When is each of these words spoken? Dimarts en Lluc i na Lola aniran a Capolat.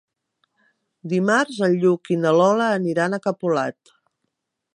Dimarts 1.11 1.59
en 1.69 1.77
Lluc 1.83 2.11
i 2.15 2.19
na 2.25 2.33
Lola 2.41 2.71
aniran 2.79 3.15
a 3.15 3.21
Capolat. 3.27 3.97